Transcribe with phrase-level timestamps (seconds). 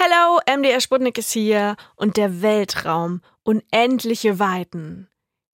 [0.00, 5.08] Hello, MDR Sputnik ist hier und der Weltraum, unendliche Weiten.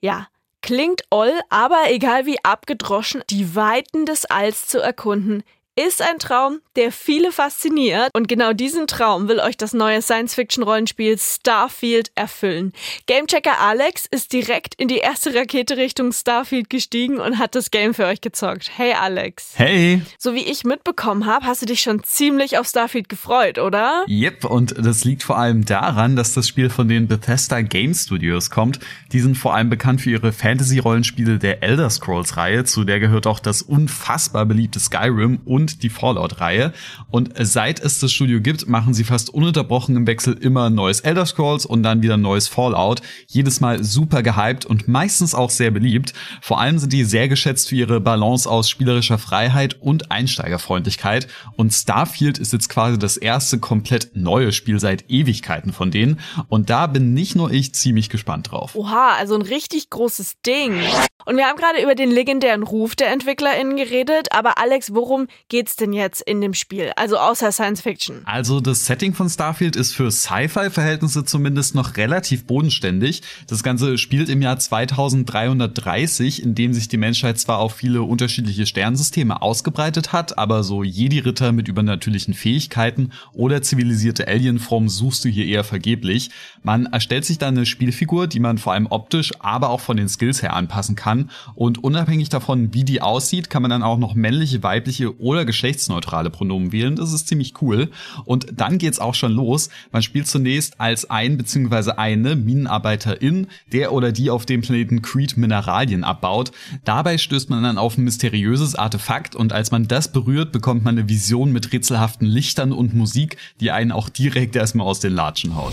[0.00, 0.28] Ja,
[0.62, 5.42] klingt oll, aber egal wie abgedroschen, die Weiten des Alls zu erkunden,
[5.78, 8.10] ist ein Traum, der viele fasziniert.
[8.12, 12.72] Und genau diesen Traum will euch das neue Science-Fiction-Rollenspiel Starfield erfüllen.
[13.06, 17.94] Gamechecker Alex ist direkt in die erste Rakete Richtung Starfield gestiegen und hat das Game
[17.94, 18.72] für euch gezockt.
[18.76, 19.52] Hey Alex.
[19.54, 20.02] Hey.
[20.18, 24.04] So wie ich mitbekommen habe, hast du dich schon ziemlich auf Starfield gefreut, oder?
[24.08, 28.50] Yep, und das liegt vor allem daran, dass das Spiel von den Bethesda Game Studios
[28.50, 28.80] kommt.
[29.12, 33.38] Die sind vor allem bekannt für ihre Fantasy-Rollenspiele der Elder Scrolls-Reihe, zu der gehört auch
[33.38, 36.72] das unfassbar beliebte Skyrim und und die Fallout-Reihe.
[37.10, 41.26] Und seit es das Studio gibt, machen sie fast ununterbrochen im Wechsel immer neues Elder
[41.26, 43.02] Scrolls und dann wieder neues Fallout.
[43.26, 46.14] Jedes Mal super gehypt und meistens auch sehr beliebt.
[46.40, 51.28] Vor allem sind die sehr geschätzt für ihre Balance aus spielerischer Freiheit und Einsteigerfreundlichkeit.
[51.56, 56.20] Und Starfield ist jetzt quasi das erste komplett neue Spiel seit Ewigkeiten von denen.
[56.48, 58.74] Und da bin nicht nur ich ziemlich gespannt drauf.
[58.74, 60.80] Oha, also ein richtig großes Ding.
[61.28, 65.26] Und wir haben gerade über den legendären Ruf der EntwicklerInnen geredet, aber Alex, worum
[65.58, 66.92] geht's denn jetzt in dem Spiel?
[66.94, 68.20] Also außer Science Fiction.
[68.26, 73.22] Also das Setting von Starfield ist für Sci-Fi-Verhältnisse zumindest noch relativ bodenständig.
[73.48, 78.66] Das Ganze spielt im Jahr 2330, in dem sich die Menschheit zwar auf viele unterschiedliche
[78.66, 85.46] Sternsysteme ausgebreitet hat, aber so Jedi-Ritter mit übernatürlichen Fähigkeiten oder zivilisierte Alienformen suchst du hier
[85.46, 86.30] eher vergeblich.
[86.62, 90.08] Man erstellt sich dann eine Spielfigur, die man vor allem optisch, aber auch von den
[90.08, 91.32] Skills her anpassen kann.
[91.56, 96.30] Und unabhängig davon, wie die aussieht, kann man dann auch noch männliche, weibliche oder geschlechtsneutrale
[96.30, 96.94] Pronomen wählen.
[96.94, 97.90] Das ist ziemlich cool.
[98.24, 99.70] Und dann geht's auch schon los.
[99.90, 101.92] Man spielt zunächst als ein bzw.
[101.96, 106.52] eine Minenarbeiterin, der oder die auf dem Planeten Creed Mineralien abbaut.
[106.84, 110.98] Dabei stößt man dann auf ein mysteriöses Artefakt und als man das berührt, bekommt man
[110.98, 115.56] eine Vision mit rätselhaften Lichtern und Musik, die einen auch direkt erstmal aus den Latschen
[115.56, 115.72] haut.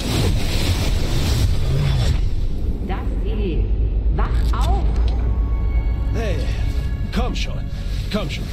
[7.16, 7.53] Komm schon,
[8.11, 8.44] komm schon.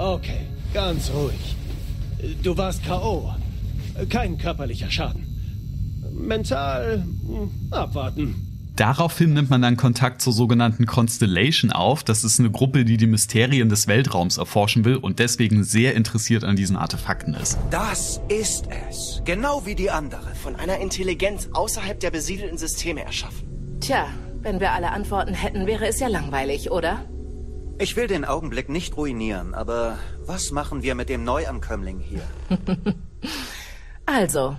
[0.00, 1.56] Okay, ganz ruhig.
[2.42, 3.34] Du warst K.O.
[4.08, 5.26] Kein körperlicher Schaden.
[6.10, 8.72] Mental hm, abwarten.
[8.76, 12.02] Daraufhin nimmt man dann Kontakt zur sogenannten Constellation auf.
[12.02, 16.44] Das ist eine Gruppe, die die Mysterien des Weltraums erforschen will und deswegen sehr interessiert
[16.44, 17.58] an diesen Artefakten ist.
[17.70, 19.20] Das ist es.
[19.26, 20.34] Genau wie die andere.
[20.34, 23.78] Von einer Intelligenz außerhalb der besiedelten Systeme erschaffen.
[23.80, 24.06] Tja,
[24.40, 27.04] wenn wir alle Antworten hätten, wäre es ja langweilig, oder?
[27.82, 32.20] Ich will den Augenblick nicht ruinieren, aber was machen wir mit dem Neuankömmling hier?
[34.04, 34.54] also,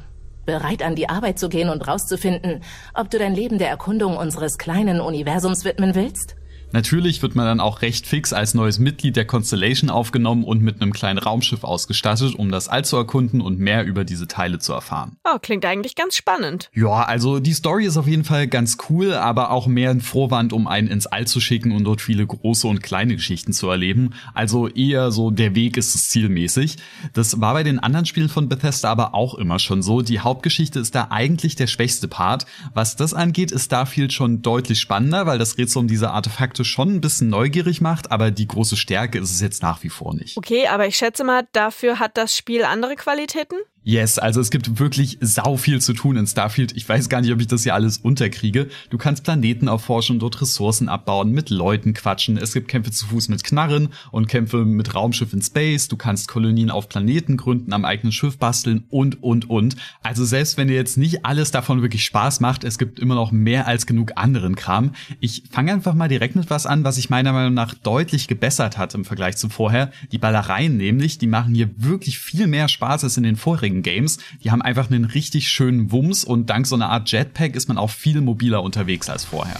[0.47, 2.63] bereit an die Arbeit zu gehen und rauszufinden,
[2.95, 6.35] ob du dein Leben der Erkundung unseres kleinen Universums widmen willst?
[6.73, 10.81] Natürlich wird man dann auch recht fix als neues Mitglied der Constellation aufgenommen und mit
[10.81, 14.73] einem kleinen Raumschiff ausgestattet, um das All zu erkunden und mehr über diese Teile zu
[14.73, 15.17] erfahren.
[15.23, 16.69] Oh, klingt eigentlich ganz spannend.
[16.73, 20.53] Ja, also die Story ist auf jeden Fall ganz cool, aber auch mehr ein Vorwand,
[20.53, 24.13] um einen ins All zu schicken und dort viele große und kleine Geschichten zu erleben.
[24.33, 26.77] Also eher so der Weg ist es zielmäßig.
[27.13, 30.01] Das war bei den anderen Spielen von Bethesda aber auch immer schon so.
[30.01, 32.45] Die Hauptgeschichte ist da eigentlich der schwächste Part.
[32.73, 36.66] Was das angeht, ist Starfield schon deutlich spannender, weil das Rätsel um diese Artefakte Seite
[36.66, 40.13] schon ein bisschen neugierig macht, aber die große Stärke ist es jetzt nach wie vor
[40.13, 40.38] nicht.
[40.38, 43.57] Okay, aber ich schätze mal, dafür hat das Spiel andere Qualitäten?
[43.83, 46.77] Yes, also es gibt wirklich sau viel zu tun in Starfield.
[46.77, 48.67] Ich weiß gar nicht, ob ich das hier alles unterkriege.
[48.91, 52.37] Du kannst Planeten erforschen, dort Ressourcen abbauen, mit Leuten quatschen.
[52.37, 55.87] Es gibt Kämpfe zu Fuß mit Knarren und Kämpfe mit Raumschiff in Space.
[55.87, 59.75] Du kannst Kolonien auf Planeten gründen, am eigenen Schiff basteln und, und, und.
[60.03, 63.31] Also selbst wenn dir jetzt nicht alles davon wirklich Spaß macht, es gibt immer noch
[63.31, 64.91] mehr als genug anderen Kram.
[65.19, 68.77] Ich fange einfach mal direkt mit was an, was sich meiner Meinung nach deutlich gebessert
[68.77, 69.91] hat im Vergleich zu vorher.
[70.11, 73.81] Die Ballereien nämlich, die machen hier wirklich viel mehr Spaß als in den vorherigen vorherigen
[73.81, 74.19] Games.
[74.43, 77.77] Die haben einfach einen richtig schönen Wumms und dank so einer Art Jetpack ist man
[77.77, 79.59] auch viel mobiler unterwegs als vorher.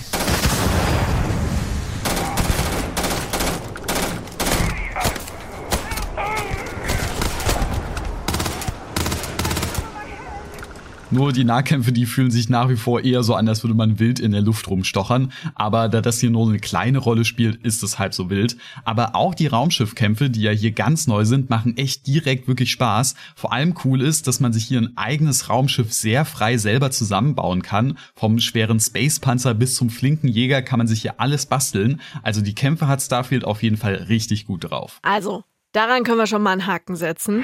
[11.14, 14.00] Nur die Nahkämpfe, die fühlen sich nach wie vor eher so an, als würde man
[14.00, 15.34] wild in der Luft rumstochern.
[15.56, 18.56] Aber da das hier nur eine kleine Rolle spielt, ist es halb so wild.
[18.86, 23.16] Aber auch die Raumschiffkämpfe, die ja hier ganz neu sind, machen echt direkt wirklich Spaß.
[23.36, 27.62] Vor allem cool ist, dass man sich hier ein eigenes Raumschiff sehr frei selber zusammenbauen
[27.62, 27.98] kann.
[28.16, 32.00] Vom schweren Space-Panzer bis zum flinken Jäger kann man sich hier alles basteln.
[32.24, 35.00] Also die Kämpfe hat Starfield auf jeden Fall richtig gut drauf.
[35.02, 35.44] Also,
[35.74, 37.44] daran können wir schon mal einen Haken setzen.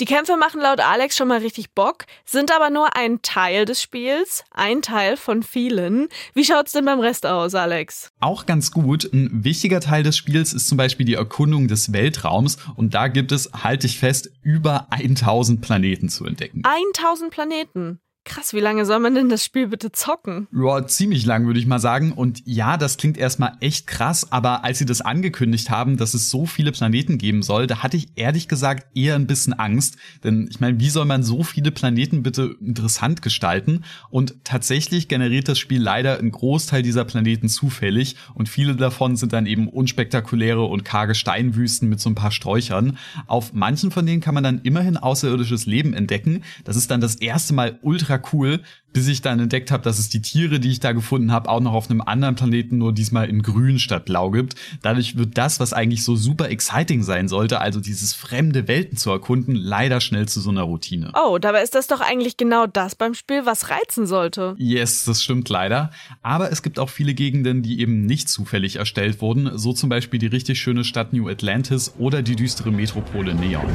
[0.00, 3.80] Die Kämpfe machen laut Alex schon mal richtig Bock, sind aber nur ein Teil des
[3.80, 6.08] Spiels, ein Teil von vielen.
[6.34, 8.10] Wie schaut's denn beim Rest aus, Alex?
[8.18, 9.04] Auch ganz gut.
[9.12, 13.30] Ein wichtiger Teil des Spiels ist zum Beispiel die Erkundung des Weltraums und da gibt
[13.30, 16.62] es, halte ich fest, über 1000 Planeten zu entdecken.
[16.64, 18.00] 1000 Planeten?
[18.26, 20.48] Krass, wie lange soll man denn das Spiel bitte zocken?
[20.50, 22.12] Ja, ziemlich lang, würde ich mal sagen.
[22.12, 26.30] Und ja, das klingt erstmal echt krass, aber als sie das angekündigt haben, dass es
[26.30, 29.96] so viele Planeten geben soll, da hatte ich ehrlich gesagt eher ein bisschen Angst.
[30.24, 33.84] Denn ich meine, wie soll man so viele Planeten bitte interessant gestalten?
[34.08, 39.34] Und tatsächlich generiert das Spiel leider einen Großteil dieser Planeten zufällig und viele davon sind
[39.34, 42.96] dann eben unspektakuläre und karge Steinwüsten mit so ein paar Sträuchern.
[43.26, 46.42] Auf manchen von denen kann man dann immerhin außerirdisches Leben entdecken.
[46.64, 48.60] Das ist dann das erste Mal ultra ultra cool,
[48.92, 51.58] bis ich dann entdeckt habe, dass es die Tiere, die ich da gefunden habe, auch
[51.58, 54.54] noch auf einem anderen Planeten nur diesmal in grün statt blau gibt.
[54.82, 59.10] Dadurch wird das, was eigentlich so super exciting sein sollte, also dieses fremde Welten zu
[59.10, 61.10] erkunden, leider schnell zu so einer Routine.
[61.20, 64.54] Oh, dabei ist das doch eigentlich genau das beim Spiel, was reizen sollte.
[64.58, 65.90] Yes, das stimmt leider.
[66.22, 70.20] Aber es gibt auch viele Gegenden, die eben nicht zufällig erstellt wurden, so zum Beispiel
[70.20, 73.66] die richtig schöne Stadt New Atlantis oder die düstere Metropole Neon.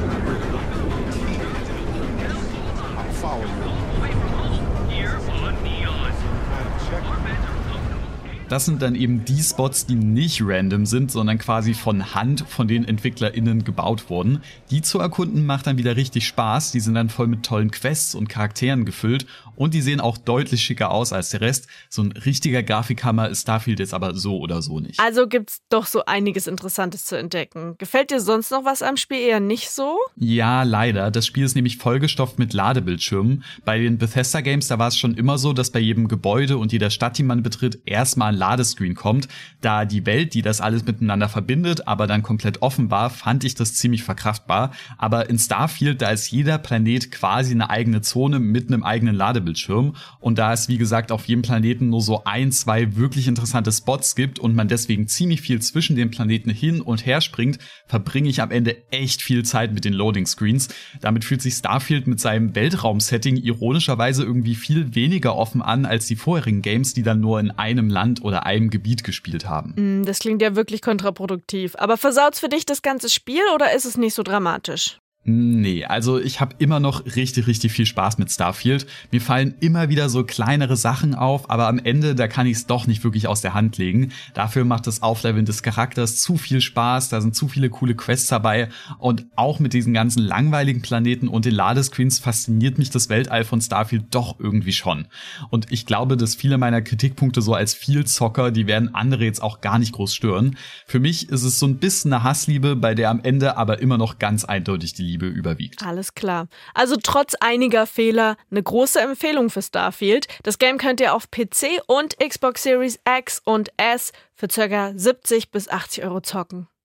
[8.49, 12.67] Das sind dann eben die Spots, die nicht random sind, sondern quasi von Hand von
[12.67, 14.41] den EntwicklerInnen gebaut wurden.
[14.71, 16.71] Die zu erkunden macht dann wieder richtig Spaß.
[16.71, 20.63] Die sind dann voll mit tollen Quests und Charakteren gefüllt und die sehen auch deutlich
[20.63, 21.67] schicker aus als der Rest.
[21.89, 24.99] So ein richtiger Grafikhammer ist Starfield jetzt aber so oder so nicht.
[24.99, 27.75] Also gibt's doch so einiges Interessantes zu entdecken.
[27.77, 29.99] Gefällt dir sonst noch was am Spiel eher nicht so?
[30.15, 31.11] Ja, leider.
[31.11, 33.43] Das Spiel ist nämlich vollgestopft mit Ladebildschirmen.
[33.63, 36.71] Bei den Bethesda Games, da war es schon immer so, dass bei jedem Gebäude und
[36.71, 39.27] jeder Stadt, die man betritt, erstmal ein Ladescreen kommt.
[39.61, 43.55] Da die Welt, die das alles miteinander verbindet, aber dann komplett offen war, fand ich
[43.55, 44.71] das ziemlich verkraftbar.
[44.97, 49.95] Aber in Starfield, da ist jeder Planet quasi eine eigene Zone mit einem eigenen Ladebildschirm.
[50.19, 54.15] Und da es, wie gesagt, auf jedem Planeten nur so ein, zwei wirklich interessante Spots
[54.15, 58.41] gibt und man deswegen ziemlich viel zwischen den Planeten hin und her springt, verbringe ich
[58.41, 60.69] am Ende echt viel Zeit mit den Loading Screens.
[61.01, 66.15] Damit fühlt sich Starfield mit seinem Weltraum-Setting ironischerweise irgendwie viel weniger offen an als die
[66.15, 69.73] vorherigen Games, die dann nur in einem Land oder einem Gebiet gespielt haben.
[69.75, 71.75] Mm, das klingt ja wirklich kontraproduktiv.
[71.75, 74.99] Aber versaut's für dich das ganze Spiel oder ist es nicht so dramatisch?
[75.25, 78.87] Nee, also ich habe immer noch richtig, richtig viel Spaß mit Starfield.
[79.11, 82.67] Mir fallen immer wieder so kleinere Sachen auf, aber am Ende, da kann ich es
[82.67, 84.13] doch nicht wirklich aus der Hand legen.
[84.33, 88.29] Dafür macht das Aufleveln des Charakters zu viel Spaß, da sind zu viele coole Quests
[88.29, 93.43] dabei und auch mit diesen ganzen langweiligen Planeten und den Ladescreens fasziniert mich das Weltall
[93.43, 95.07] von Starfield doch irgendwie schon.
[95.49, 99.59] Und ich glaube, dass viele meiner Kritikpunkte so als Vielzocker, die werden andere jetzt auch
[99.59, 100.55] gar nicht groß stören.
[100.87, 103.97] Für mich ist es so ein bisschen eine Hassliebe, bei der am Ende aber immer
[103.97, 105.83] noch ganz eindeutig die Liebe überwiegt.
[105.83, 106.47] Alles klar.
[106.73, 110.27] Also trotz einiger Fehler eine große Empfehlung für Starfield.
[110.43, 114.93] Das Game könnt ihr auf PC und Xbox Series X und S für ca.
[114.95, 116.69] 70 bis 80 Euro zocken.